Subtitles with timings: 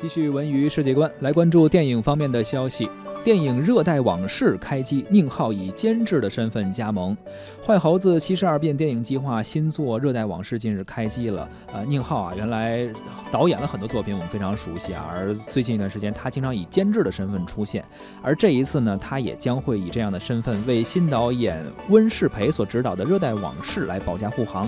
[0.00, 2.88] 继续文娱世界观，来关注电影方面的消息。
[3.22, 7.14] 电影《热带往事》开机，宁浩以监制的身份加盟。
[7.62, 11.46] 坏猴子七十二变电影计划新作《热带往事》近日开机了。
[11.74, 12.88] 呃，宁浩啊，原来
[13.30, 15.06] 导演了很多作品，我们非常熟悉啊。
[15.14, 17.84] 而最近一段时间，他经常以监制的身份出现。
[18.22, 24.66] 而这一次呢，他也将会以这样的身份为新导演温世培所执导的《热带往事》来保驾护航。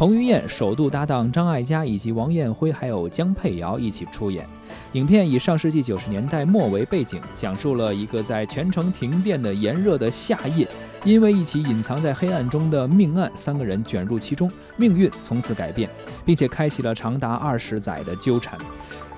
[0.00, 4.48] 彭于晏首度搭档张艾嘉以及王艳辉，还有江佩瑶一起出演。
[4.92, 10.66] 影片以上世纪九十年代末为背景，讲述了一个在全城停电的炎热的夏夜，
[11.04, 15.90] 因为一起隐藏在黑暗中的命案，三个人卷入其中，命运从此改变，
[16.24, 18.58] 并且开启了长达二十载的纠缠。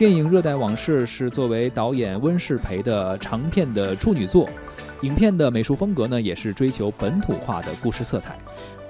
[0.02, 4.48] 电影《热带往事》是作为导演温世培的长片的处女作，
[5.02, 8.36] 影片的美术风格呢，也是追求本土化的故事色彩。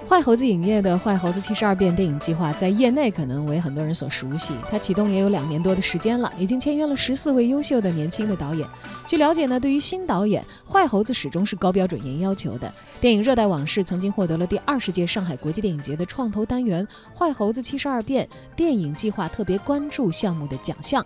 [0.05, 8.67] 坏猴子影业的《坏猴子七十二变》电影计划在业内可能为很多人所熟悉，它启动也有两年多的时间了，已经签约了十四位优秀的年轻的导演。
[9.07, 12.71] 据了解呢，对于新导演，坏猴子始终是高标准严要求的。
[12.99, 16.85] 电影《热带往事》曾经获得了第二十届上海国际电影节的创投单元
[17.17, 21.02] “坏猴子七十二变”电影计划特别关注项目的奖项。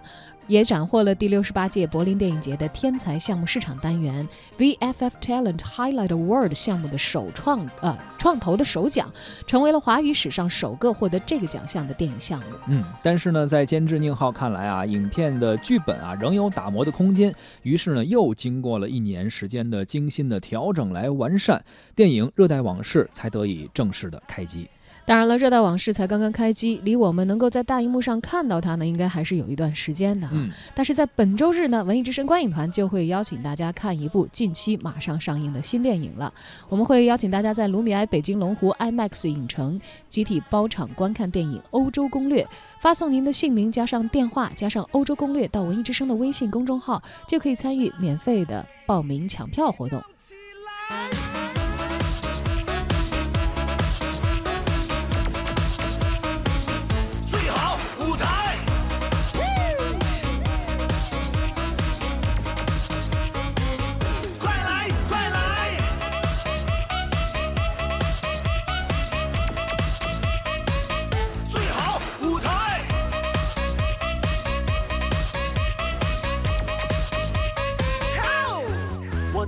[0.47, 4.25] 也斩获了第六十八届柏林电影节的天才项目市场单元
[4.57, 9.11] VFF Talent Highlight Award 项目的首创呃创投的首奖，
[9.45, 12.45] 成为了华语史上首个获得这个奖项的电影项目。
[12.67, 21.61] 嗯，但是呢，在监制宁浩看来啊，影片的剧本啊仍有打磨的空间，于是呢，又经过了一年时间的精心的调整来完善
[21.93, 24.67] 电影《热带往事》，才得以正式的开机。
[25.07, 30.27] 当然了，《热带往事》才刚刚开机，离我们能够在大荧幕上看到它呢，应该还是有一段时间的。
[30.33, 36.33] 嗯，但是在本周日呢，文艺之声观影团就会邀请大家看一部近期马上上映的新电影了。
[36.67, 42.43] 我们会邀请大家在卢米埃北京龙湖 IMAX 影城集体包场观看电影《欧洲攻略》，
[42.81, 50.03] 发送您的姓名加上电话加上《欧洲攻略》到文艺之声的微信公众号，就可以参与免费的报名抢票活动。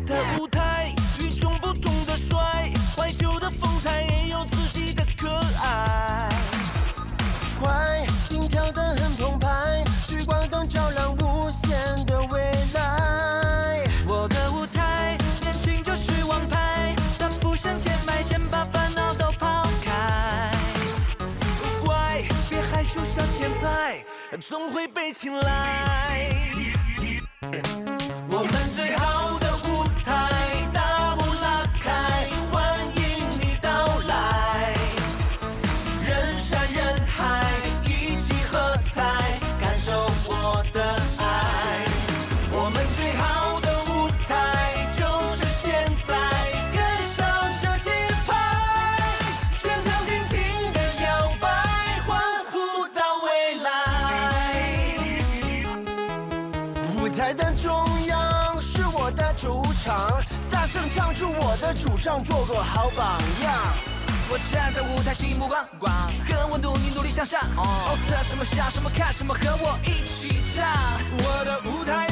[0.10, 5.30] 的舞台与众不同的帅，怀旧的风采也有自己的可
[5.62, 6.28] 爱。
[7.62, 12.42] 快，心跳得很澎湃，聚光灯照亮无限的未
[12.74, 13.88] 来。
[14.08, 20.52] 我的舞台，年轻就是王牌，大步向前迈，先把烦恼都抛开。
[21.86, 24.04] 乖，别害羞，小天才，
[24.40, 26.40] 总会被青睐。
[57.20, 60.10] 台的中央是我的主场，
[60.50, 63.54] 大声唱出我的主张，做个好榜样。
[64.32, 65.92] 我站在舞台，心目光光，
[66.26, 67.42] 跟我努力努力向上。
[67.58, 70.66] 哦，测什么想什么看什么，和我一起唱。
[71.12, 72.08] 我的舞台